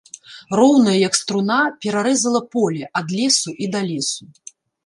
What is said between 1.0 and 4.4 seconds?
як струна, перарэзала поле, ад лесу і да лесу.